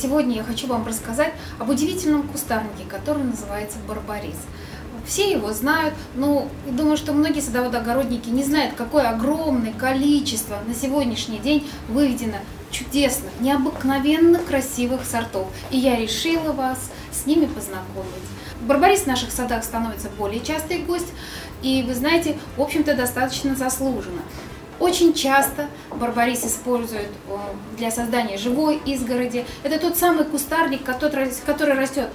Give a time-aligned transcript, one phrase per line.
[0.00, 4.36] Сегодня я хочу вам рассказать об удивительном кустарнике, который называется барбарис.
[5.06, 11.38] Все его знают, но думаю, что многие садоводы-огородники не знают, какое огромное количество на сегодняшний
[11.38, 12.38] день выведено
[12.70, 15.46] чудесных, необыкновенно красивых сортов.
[15.70, 18.10] И я решила вас с ними познакомить.
[18.62, 21.12] Барбарис в наших садах становится более частый гость,
[21.62, 24.22] и вы знаете, в общем-то, достаточно заслуженно.
[24.78, 27.36] Очень часто барбарис используют э,
[27.78, 29.46] для создания живой изгороди.
[29.62, 32.08] Это тот самый кустарник, который, который растет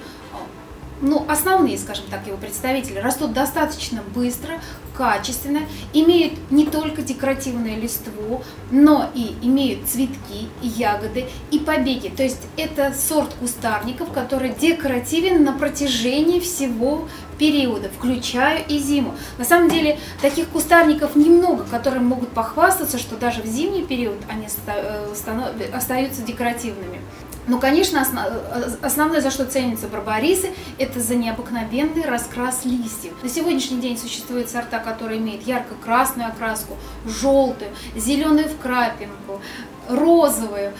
[1.01, 4.61] ну, основные, скажем так, его представители растут достаточно быстро,
[4.95, 5.61] качественно,
[5.93, 12.09] имеют не только декоративное листву, но и имеют цветки, и ягоды, и побеги.
[12.09, 19.15] То есть это сорт кустарников, который декоративен на протяжении всего периода, включая и зиму.
[19.37, 24.47] На самом деле таких кустарников немного, которые могут похвастаться, что даже в зимний период они
[24.67, 25.13] э,
[25.73, 27.01] остаются декоративными.
[27.47, 28.05] Но, конечно,
[28.81, 33.13] основное, за что ценятся барбарисы, это за необыкновенный раскрас листьев.
[33.23, 39.41] На сегодняшний день существуют сорта, которые имеют ярко-красную окраску, желтую, зеленую в крапинку,
[39.89, 40.73] розовую,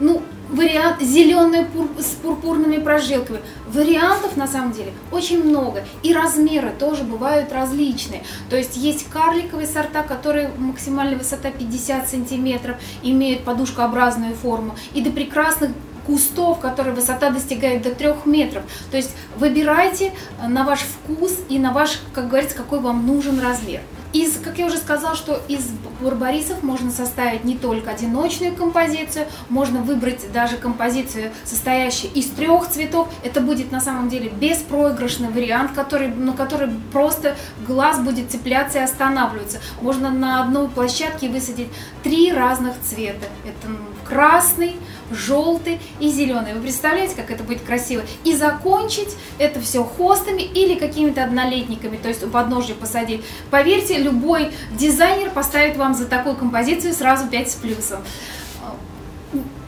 [0.00, 3.40] ну, вариант зеленые пур, с пурпурными прожилками.
[3.66, 5.84] Вариантов на самом деле очень много.
[6.02, 8.22] И размеры тоже бывают различные.
[8.50, 14.74] То есть есть карликовые сорта, которые максимальная высота 50 сантиметров, имеют подушкообразную форму.
[14.94, 15.70] И до прекрасных
[16.06, 18.62] кустов, которые высота достигает до 3 метров.
[18.90, 23.40] То есть выбирайте э, на ваш вкус и на ваш, как говорится, какой вам нужен
[23.40, 23.80] размер.
[24.12, 25.66] Из, как я уже сказала, что из
[26.00, 33.08] барбарисов можно составить не только одиночную композицию, можно выбрать даже композицию, состоящую из трех цветов.
[33.24, 37.34] Это будет на самом деле беспроигрышный вариант, который, на который просто
[37.66, 39.58] глаз будет цепляться и останавливаться.
[39.82, 41.68] Можно на одной площадке высадить
[42.04, 43.26] три разных цвета.
[43.44, 43.68] Это
[44.04, 44.76] красный,
[45.10, 46.54] желтый и зеленый.
[46.54, 48.02] Вы представляете, как это будет красиво?
[48.24, 53.22] И закончить это все хостами или какими-то однолетниками, то есть у подножья посадить.
[53.50, 58.00] Поверьте, любой дизайнер поставит вам за такую композицию сразу 5 с плюсом.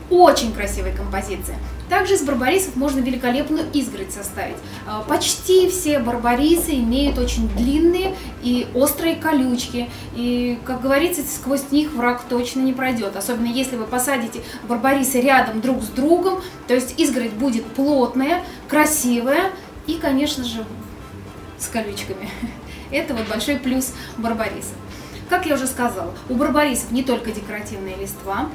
[0.09, 1.57] Очень красивая композиция.
[1.89, 4.57] Также из барбарисов можно великолепную изгородь составить.
[4.87, 9.89] А, почти все барбарисы имеют очень длинные и острые колючки.
[10.15, 13.17] И, как говорится, сквозь них враг точно не пройдет.
[13.17, 16.41] Особенно если вы посадите барбарисы рядом друг с другом.
[16.69, 19.51] То есть изгородь будет плотная, красивая
[19.89, 20.65] и, конечно же,
[21.59, 22.31] с колючками.
[22.93, 24.75] Это вот большой плюс барбариса.
[25.29, 28.49] Как я уже сказала, у барбарисов не только декоративная листва,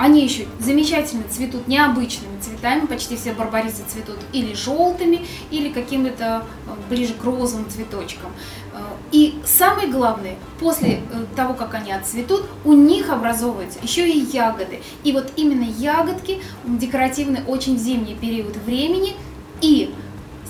[0.00, 6.70] они еще замечательно цветут необычными цветами, почти все барбарисы цветут или желтыми, или какими-то э,
[6.88, 8.32] ближе к розовым цветочкам.
[8.72, 8.78] Э,
[9.12, 14.80] и самое главное, после э, того, как они отцветут, у них образовываются еще и ягоды.
[15.04, 19.16] И вот именно ягодки декоративны очень в зимний период времени,
[19.60, 19.94] и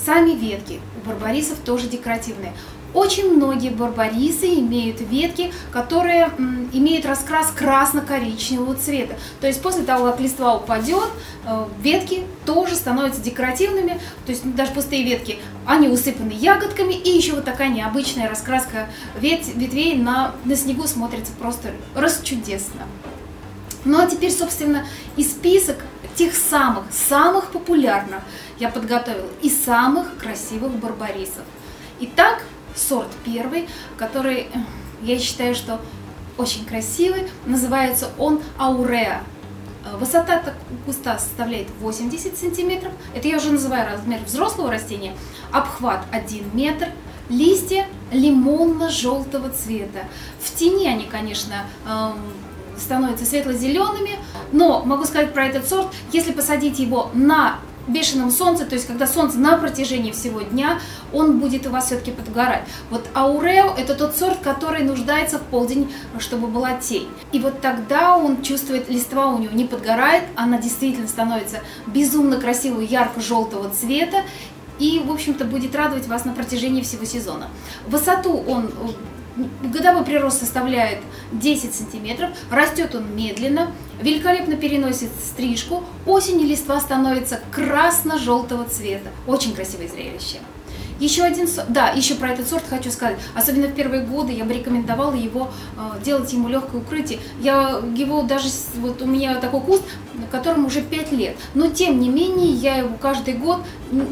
[0.06, 2.52] сами ветки у барбарисов тоже декоративные.
[2.92, 6.30] Очень многие барбарисы имеют ветки, которые
[6.72, 9.14] имеют раскрас красно-коричневого цвета.
[9.40, 11.08] То есть после того, как листва упадет,
[11.46, 14.00] э, ветки тоже становятся декоративными.
[14.26, 16.94] То есть даже пустые ветки, они усыпаны ягодками.
[16.94, 18.88] И еще вот такая необычная раскраска
[19.20, 22.82] ветвей на, на снегу смотрится просто расчудесно.
[23.84, 24.84] Ну а теперь, собственно,
[25.16, 25.76] и список
[26.14, 28.20] тех самых, самых популярных
[28.58, 31.44] я подготовила и самых красивых барбарисов.
[32.00, 32.42] Итак,
[32.76, 34.48] сорт первый, который, э,
[35.02, 35.80] я считаю, что
[36.38, 37.24] очень красивый.
[37.46, 39.22] Называется он Ауреа.
[39.84, 40.42] Э, высота
[40.86, 42.92] куста составляет 80 сантиметров.
[43.14, 45.14] Это я уже называю размер взрослого растения.
[45.52, 46.88] Обхват 1 метр.
[47.28, 50.00] Листья лимонно-желтого цвета.
[50.40, 52.18] В тени они, конечно, эм,
[52.76, 54.16] становятся светло-зелеными,
[54.50, 57.60] но могу сказать про этот сорт, если посадить его на
[57.92, 60.80] бешеном солнце, то есть когда солнце на протяжении всего дня,
[61.12, 62.64] он будет у вас все-таки подгорать.
[62.90, 67.08] Вот аурео– это тот сорт, который нуждается в полдень, чтобы была тень.
[67.32, 72.80] И вот тогда он чувствует, листва у него не подгорает, она действительно становится безумно красивого
[72.80, 74.22] ярко-желтого цвета,
[74.78, 77.48] и, в общем-то, будет радовать вас на протяжении всего сезона.
[77.86, 78.70] Высоту он
[79.62, 80.98] Годовой прирост составляет
[81.32, 89.10] 10 сантиметров, растет он медленно, великолепно переносит стрижку, осенью листва становится красно-желтого цвета.
[89.26, 90.38] Очень красивое зрелище.
[91.00, 93.16] Еще один, да, еще про этот сорт хочу сказать.
[93.34, 97.20] Особенно в первые годы я бы рекомендовала его э, делать ему легкое укрытие.
[97.40, 99.82] Я его даже, вот у меня такой куст,
[100.30, 101.36] которому уже 5 лет.
[101.54, 103.62] Но тем не менее я его каждый год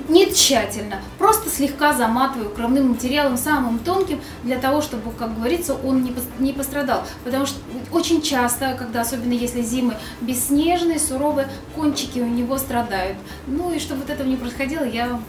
[0.08, 6.02] не тщательно, просто слегка заматываю кровным материалом самым тонким, для того, чтобы, как говорится, он
[6.38, 7.02] не, пострадал.
[7.22, 7.60] Потому что
[7.92, 11.46] очень часто, когда, особенно если зимы бесснежные, суровые,
[11.76, 13.18] кончики у него страдают.
[13.46, 15.20] Ну и чтобы вот этого не происходило, я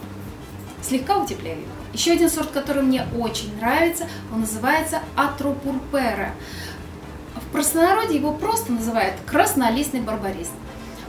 [0.80, 1.64] слегка утепляю.
[1.92, 6.30] Еще один сорт, который мне очень нравится, он называется Атропурпера.
[7.36, 10.48] В простонародье его просто называют краснолистный барбарис.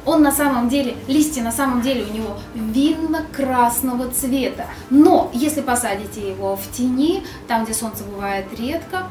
[0.06, 4.66] Он на самом деле, листья на самом деле у него винно-красного цвета.
[4.90, 9.08] Но если посадите его в тени, там, где солнце бывает редко,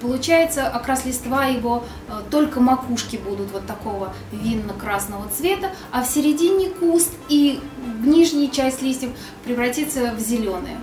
[0.00, 6.70] получается окрас листва его э, только макушки будут вот такого винно-красного цвета, а в середине
[6.70, 7.60] куст и
[8.02, 9.10] нижняя часть листьев
[9.44, 10.78] превратится в зеленые.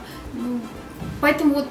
[1.21, 1.68] Поэтому вот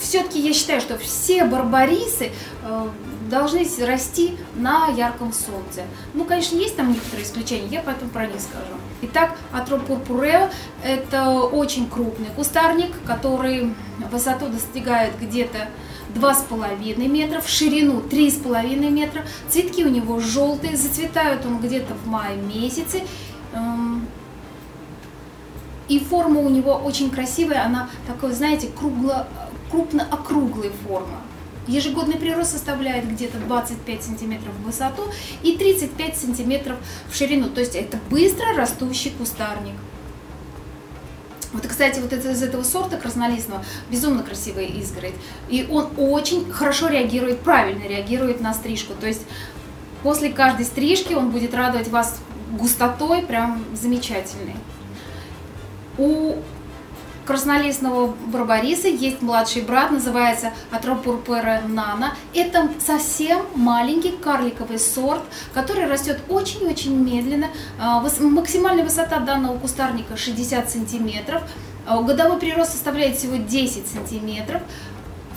[0.00, 2.30] все-таки я считаю, что все барбарисы
[2.62, 2.88] э,
[3.28, 5.82] должны расти на ярком солнце.
[6.14, 8.74] Ну, конечно, есть там некоторые исключения, я потом про них скажу.
[9.02, 10.50] Итак, атроп пурпурео–
[10.84, 13.74] это очень крупный кустарник, который
[14.10, 15.68] высоту достигает где-то
[16.14, 19.24] 2,5 метра, в ширину 3,5 метра.
[19.48, 23.02] Цветки у него желтые, зацветают он где-то в мае месяце.
[23.52, 24.06] Эм,
[25.88, 29.26] и форма у него очень красивая, она такой, знаете, кругло,
[29.70, 31.16] крупно-округлой формы.
[31.66, 35.02] Ежегодный прирост составляет где-то 25 сантиметров в высоту
[35.42, 36.76] и 35 сантиметров
[37.10, 37.48] в ширину.
[37.48, 39.74] То есть это быстро растущий кустарник.
[41.52, 45.14] Вот, кстати, вот это, из этого сорта краснолистного безумно красивая изгородь.
[45.48, 48.92] И он очень хорошо реагирует, правильно реагирует на стрижку.
[48.94, 49.22] То есть
[50.02, 52.18] после каждой стрижки он будет радовать вас
[52.52, 54.54] густотой, прям замечательный.
[55.98, 56.36] У
[57.26, 62.14] краснолистного барбариса есть младший брат, называется Атропурпера нана.
[62.32, 67.48] Это совсем маленький карликовый сорт, который растет очень-очень медленно.
[67.78, 71.42] А, максимальная высота данного кустарника 60 сантиметров.
[71.86, 74.62] А, годовой прирост составляет всего 10 сантиметров.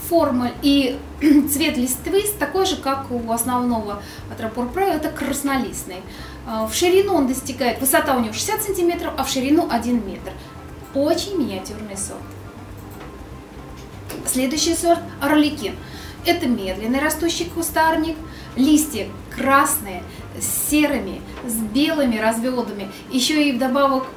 [0.08, 4.02] Форма и цвет листвы такой же, как у основного
[4.32, 6.02] Атропурпера, это краснолистный.
[6.48, 10.32] А, в ширину он достигает, высота у него 60 сантиметров, а в ширину 1 метр.
[10.94, 12.22] Очень миниатюрный сорт.
[14.26, 15.76] Следующий сорт– орликин.
[16.26, 18.18] Это медленный растущий кустарник,
[18.56, 20.04] листья красные,
[20.40, 22.90] с серыми, с белыми разводами.
[23.12, 24.08] Еще и вдобавок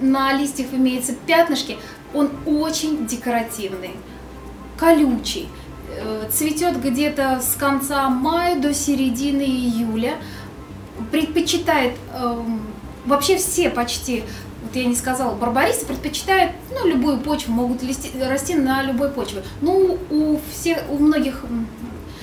[0.00, 1.76] на листьях имеются пятнышки.
[2.14, 3.92] Он очень декоративный,
[4.78, 5.48] колючий.
[5.98, 10.16] Э, цветет где-то с конца мая до середины июля.
[11.10, 12.44] Предпочитает э,
[13.04, 14.24] вообще все почти
[14.66, 19.42] вот я не сказала, барбарисы предпочитают, ну, любую почву, могут листи, расти на любой почве.
[19.60, 21.44] Ну, у всех, у многих,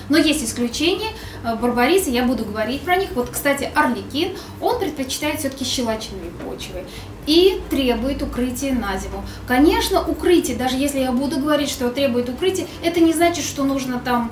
[0.10, 1.10] но есть исключения,
[1.46, 3.12] э, барбарисы, я буду говорить про них.
[3.16, 6.84] Вот, кстати, орликин, он предпочитает все-таки щелочные почвы
[7.26, 9.24] и требует укрытия на зиму.
[9.48, 14.00] Конечно, укрытие, даже если я буду говорить, что требует укрытия, это не значит, что нужно
[14.00, 14.32] там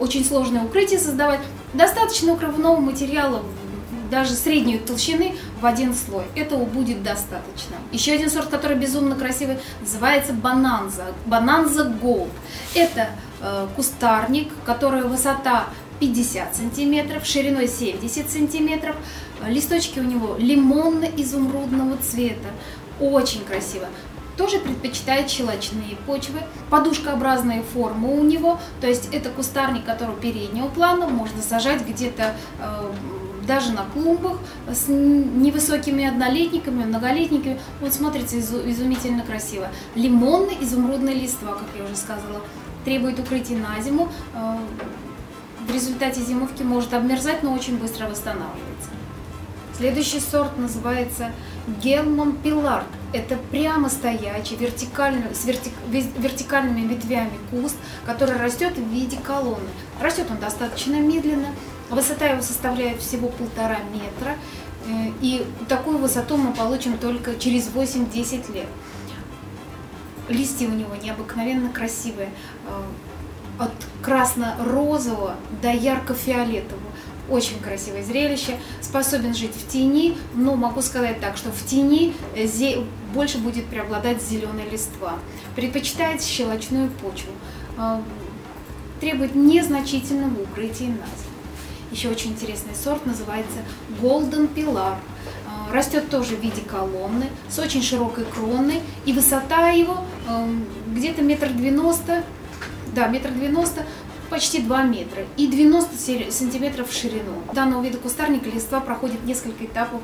[0.00, 1.40] очень сложное укрытие создавать.
[1.74, 3.42] Достаточно укрывного материала
[4.10, 6.24] даже средней толщины в один слой.
[6.34, 7.76] Этого будет достаточно.
[7.92, 11.06] Еще один сорт, который безумно красивый, называется бананза.
[11.26, 12.30] Бананза Gold.
[12.74, 13.10] Это
[13.40, 15.66] э, кустарник, который высота
[16.00, 18.96] 50 сантиметров, шириной 70 сантиметров.
[19.46, 22.48] Листочки у него лимонно-изумрудного цвета.
[23.00, 23.88] Очень красиво
[24.38, 26.38] тоже предпочитает щелочные почвы.
[26.70, 32.92] Подушкообразная форма у него, то есть это кустарник, который переднего плана, можно сажать где-то э,
[33.48, 34.38] даже на клумбах
[34.70, 37.58] с невысокими однолетниками, многолетниками.
[37.80, 39.68] Вот смотрится изумительно красиво.
[39.96, 42.42] Лимонный изумрудный листва, как я уже сказала,
[42.84, 44.08] требует укрытия на зиму.
[44.34, 44.56] Э,
[45.66, 48.90] в результате зимовки может обмерзать, но очень быстро восстанавливается.
[49.76, 51.30] Следующий сорт называется
[51.82, 52.86] Гелмон Пилард.
[53.12, 59.68] Это прямо стоячий, вертикальный, с вертик, вертикальными ветвями куст, который растет в виде колонны.
[60.00, 61.48] Растет он достаточно медленно,
[61.90, 64.36] Высота его составляет всего полтора метра,
[64.86, 68.66] э, и такую высоту мы получим только через 8-10 лет.
[70.28, 72.28] Листья у него необыкновенно красивые,
[72.66, 76.92] э, от красно-розового до ярко-фиолетового.
[77.30, 82.46] Очень красивое зрелище, способен жить в тени, но могу сказать так, что в тени э,
[83.14, 85.14] больше будет преобладать зеленая листва.
[85.56, 87.32] Предпочитает щелочную почву,
[89.00, 91.27] требует незначительного укрытия на зиму.
[91.90, 93.58] Еще очень интересный сорт, называется
[94.00, 94.96] Golden Pilar.
[95.46, 101.22] А, растет тоже в виде колонны, с очень широкой кроной, и высота его эм, где-то
[101.22, 102.24] метр девяносто,
[102.94, 103.84] да, метр девяносто,
[104.28, 107.42] почти 2 метра и 90 сантиметров в ширину.
[107.52, 110.02] Данного вида кустарника листва проходит несколько этапов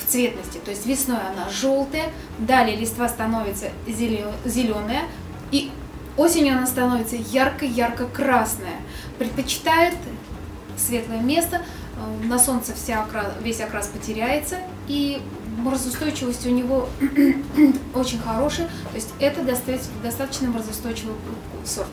[0.00, 0.58] в цветности.
[0.64, 5.02] То есть весной она желтая, далее листва становится зеленая,
[5.50, 5.70] и
[6.16, 8.80] осенью она становится ярко-ярко-красная.
[9.18, 9.94] Предпочитает
[10.82, 11.62] светлое место,
[11.96, 14.58] э, на солнце вся окрас, весь окрас потеряется,
[14.88, 15.22] и
[15.58, 16.88] морозоустойчивость у него
[17.94, 21.14] очень хорошая, то есть это достаточно морозоустойчивый
[21.64, 21.90] сорт.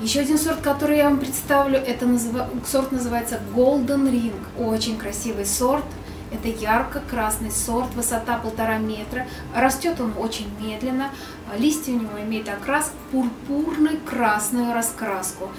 [0.00, 2.50] Еще один сорт, который я вам представлю, это называ...
[2.66, 4.34] сорт называется Golden Ring.
[4.58, 5.86] Очень красивый сорт.
[6.30, 9.26] Это ярко-красный сорт, высота полтора метра.
[9.54, 11.10] Растет он очень медленно.
[11.56, 15.50] Листья у него имеют окрас пурпурный красную раскраску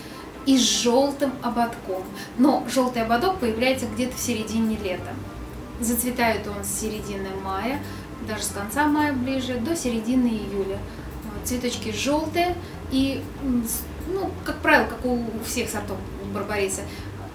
[0.47, 2.03] и с желтым ободком.
[2.39, 5.13] Но желтый ободок появляется где-то в середине лета.
[5.79, 7.79] Зацветает он с середины мая,
[8.27, 10.79] даже с конца мая ближе, до середины июля.
[11.43, 12.55] Цветочки желтые
[12.91, 13.21] и
[14.07, 15.97] ну, как правило, как у всех сортов
[16.33, 16.81] барбариса.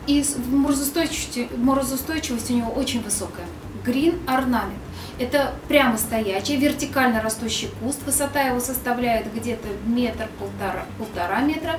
[0.07, 3.47] И морозоустойчивость, морозоустойчивость у него очень высокая.
[3.85, 4.79] Green Ornament.
[5.19, 8.03] Это прямо стоячий, вертикально растущий куст.
[8.05, 11.79] Высота его составляет где-то метр-полтора полтора метра.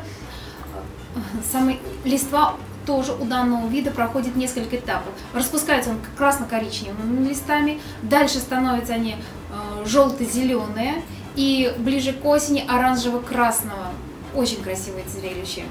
[1.52, 2.56] Самый, листва
[2.86, 5.14] тоже у данного вида проходит несколько этапов.
[5.34, 11.04] Распускается он красно-коричневыми листами, дальше становятся они э, желто-зеленые
[11.36, 13.88] и ближе к осени оранжево-красного
[14.36, 15.64] очень красивое зрелище.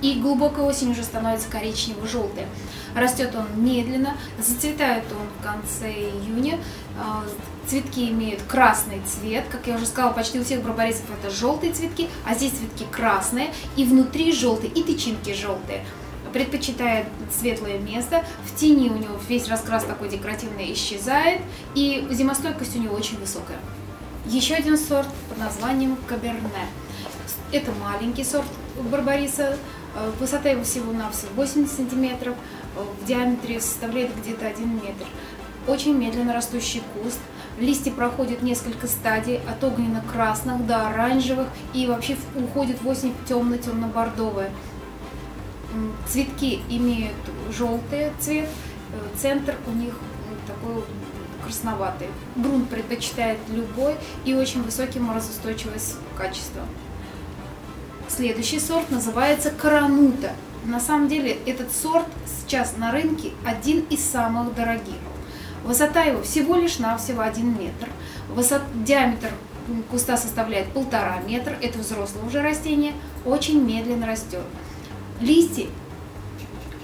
[0.00, 2.44] И глубокой осень уже становится коричнево-желтый.
[2.94, 6.58] Растет он медленно, зацветает он в конце июня.
[7.66, 12.08] Цветки имеют красный цвет, как я уже сказала, почти у всех барбарисов это желтые цветки,
[12.26, 15.84] а здесь цветки красные, и внутри желтые, и тычинки желтые.
[16.32, 21.40] Предпочитает светлое место, в тени у него весь раскрас такой декоративный исчезает,
[21.74, 23.58] и зимостойкость у него очень высокая.
[24.26, 26.66] Еще один сорт под названием Каберне.
[27.52, 28.46] Это маленький сорт
[28.90, 29.58] барбариса,
[29.94, 32.34] э, высота его всего-навсего 80 сантиметров,
[32.76, 35.06] э, в диаметре составляет где-то 1 метр.
[35.66, 37.20] Очень медленно растущий куст,
[37.58, 44.50] листья проходят несколько стадий, от огненно-красных до оранжевых и вообще уходит в осень темно-темно-бордовые.
[46.06, 47.16] Цветки имеют
[47.50, 48.48] желтый цвет,
[48.92, 49.94] э, центр у них
[50.46, 50.84] такой
[51.42, 52.08] красноватый.
[52.36, 56.62] Грунт предпочитает любой и очень высокий морозоустойчивость качества.
[58.08, 60.32] Следующий сорт называется Каранута.
[60.64, 64.94] На самом деле этот сорт сейчас на рынке один из самых дорогих.
[65.64, 67.88] Высота его всего лишь навсего 1 метр.
[68.28, 69.30] Высот, диаметр
[69.90, 71.56] куста составляет полтора метра.
[71.60, 72.92] Это взрослое уже растение.
[73.24, 74.44] Очень медленно растет.
[75.20, 75.66] Листья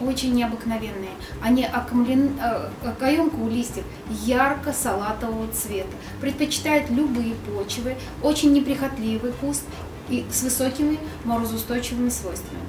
[0.01, 1.11] очень необыкновенные.
[1.43, 5.89] Они окомлены, э, окоемка у листьев ярко-салатового цвета.
[6.21, 7.97] Предпочитает любые почвы.
[8.23, 9.65] Очень неприхотливый куст
[10.09, 12.61] и с высокими морозоустойчивыми свойствами.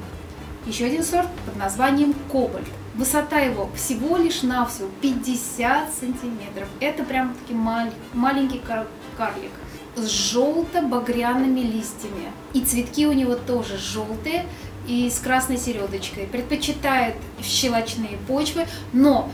[0.66, 2.68] Еще один сорт под названием кобальт.
[3.00, 6.68] Высота его всего лишь навсего 50 сантиметров.
[6.82, 8.88] Это прям таки мал маленький кар
[9.18, 9.52] карлик
[9.96, 12.34] с желто-багряными листьями.
[12.54, 14.46] И цветки у него тоже желтые
[14.86, 16.28] и с красной середочкой.
[16.28, 19.32] Предпочитает щелочные почвы, но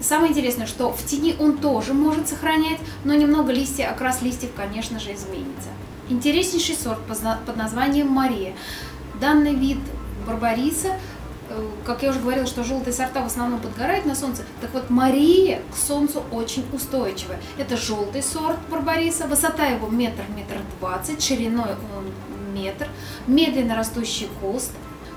[0.00, 5.00] Самое интересное, что в тени он тоже может сохранять, но немного листья, окрас листьев, конечно
[5.00, 5.70] же, изменится.
[6.08, 8.54] Интереснейший сорт под названием Мария.
[9.20, 9.78] Данный вид
[10.24, 10.92] барбариса,
[11.84, 15.62] как я уже говорила, что желтые сорта в основном подгорают на солнце, так вот Мария
[15.72, 17.38] к солнцу очень устойчивая.
[17.56, 22.12] Это желтый сорт барбариса, высота его метр, метр двадцать, шириной он
[22.54, 22.88] метр,
[23.26, 24.72] медленно растущий куст,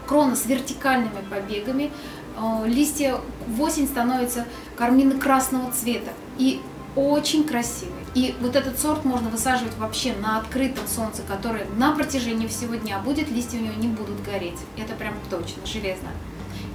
[0.05, 1.91] крона с вертикальными побегами,
[2.37, 4.45] э, листья в осень становятся
[4.77, 6.61] карминно-красного цвета и
[6.95, 8.01] очень красивый.
[8.13, 12.99] И вот этот сорт можно высаживать вообще на открытом солнце, которое на протяжении всего дня
[12.99, 14.59] будет, листья у него не будут гореть.
[14.77, 16.09] Это прям точно, железно.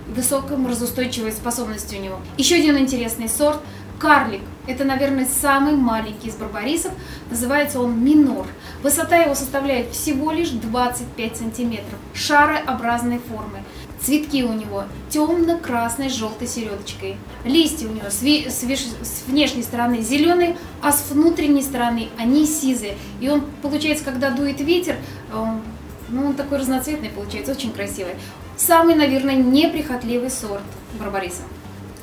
[0.08, 2.20] Высокая морозоустойчивая способность у него.
[2.38, 3.60] Еще один интересный сорт–
[3.98, 4.42] карлик.
[4.66, 6.92] Это, наверное, самый маленький из барбарисов.
[7.30, 8.46] Называется он минор.
[8.82, 11.98] Высота его составляет всего лишь 25 сантиметров.
[12.14, 13.62] Шарообразной формы.
[14.00, 17.16] Цветки у него темно-красной с желтой середочкой.
[17.44, 22.96] Листья у него с, с, с внешней стороны зеленые, а с внутренней стороны они сизые.
[23.20, 24.96] И он, получается, когда дует ветер,
[25.34, 25.62] он,
[26.08, 28.14] ну, он такой разноцветный получается, очень красивый.
[28.56, 30.62] Самый, наверное, неприхотливый сорт
[30.98, 31.42] барбариса.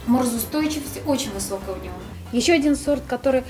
[0.07, 1.95] Морозоустойчивость очень высокая у него.
[2.33, 3.43] Еще один сорт, который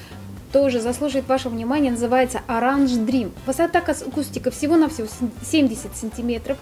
[0.54, 3.32] тоже заслуживает вашего внимания, называется Orange Dream.
[3.48, 5.08] Высота кустика всего-навсего
[5.46, 6.58] 70 сантиметров.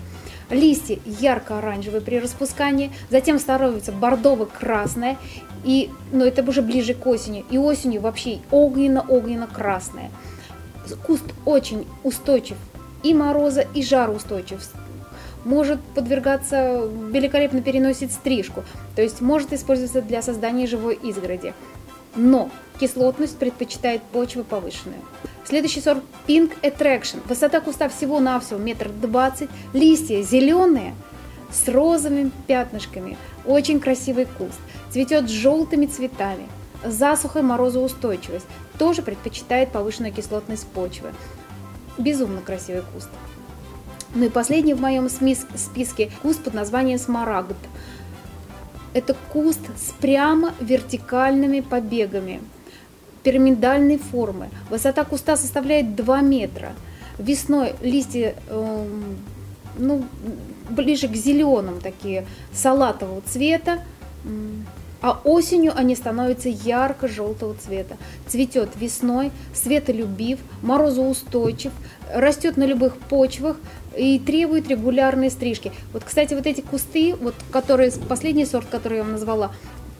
[0.49, 5.17] Листья ярко-оранжевые при распускании, затем становится бордово-красное,
[5.63, 10.09] и, но это уже ближе к осени, и осенью вообще огненно-огненно-красное.
[11.05, 12.57] Куст очень устойчив
[13.03, 14.61] и мороза, и жароустойчив.
[15.45, 18.63] может подвергаться, великолепно переносит стрижку,
[18.95, 21.53] то есть может использоваться для создания живой изгороди.
[22.15, 22.49] Но
[22.79, 25.01] кислотность предпочитает почвы повышенную.
[25.45, 27.19] Следующий сорт Pink Attraction.
[27.27, 30.93] Высота куста всего-навсего метр двадцать, листья зеленые
[31.51, 33.17] с розовыми пятнышками.
[33.45, 34.59] Очень красивый куст.
[34.91, 36.47] Цветет желтыми цветами.
[36.85, 38.45] Засуха и морозоустойчивость.
[38.77, 41.13] Тоже предпочитает повышенную кислотность почвы.
[41.97, 43.09] Безумно красивый куст.
[44.15, 47.55] Ну и последний в моем списке куст под названием смарагд.
[48.93, 52.41] Это куст с прямо вертикальными побегами
[53.23, 54.49] пирамидальной формы.
[54.69, 56.73] Высота куста составляет 2 метра.
[57.17, 58.85] Весной листья э,
[59.77, 60.03] ну,
[60.69, 63.79] ближе к зеленым, такие салатового цвета,
[65.01, 67.97] а осенью они становятся ярко-желтого цвета.
[68.27, 71.71] Цветет весной, светолюбив, морозоустойчив,
[72.13, 73.57] растет на любых почвах
[73.97, 75.71] и требует регулярной стрижки.
[75.91, 79.51] Вот, кстати, вот эти кусты, вот, которые, последний сорт, который я вам назвала,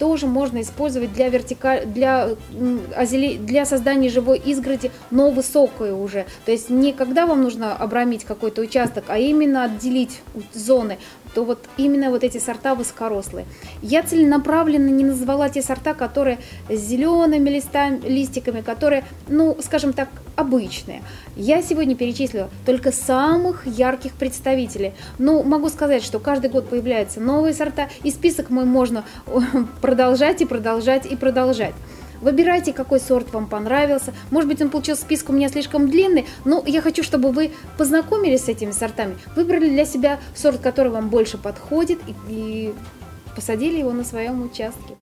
[0.02, 1.86] тоже можно использовать для, вертикаль...
[1.86, 6.26] для, для создания живой изгороди, но высокую уже.
[6.44, 10.24] То есть не когда вам нужно обрамить какой-то участок, а именно отделить
[10.56, 10.98] зоны
[11.34, 13.46] то вот именно вот эти сорта высокорослые.
[13.82, 20.10] Я целенаправленно не назвала те сорта, которые с зелеными листами, листиками, которые, ну, скажем так,
[20.36, 21.02] обычные.
[21.36, 24.94] Я сегодня перечислила только самых ярких представителей.
[25.18, 29.04] Но могу сказать, что каждый год появляются новые сорта, и список мой можно
[29.82, 31.74] продолжать и продолжать и продолжать.
[32.22, 34.14] Выбирайте, какой сорт вам понравился.
[34.30, 38.46] Может быть, он получился список у меня слишком длинный, но я хочу, чтобы вы познакомились
[38.46, 42.74] с этими сортами, выбрали для себя сорт, который вам больше подходит и, и
[43.36, 44.82] посадили его на своем участке.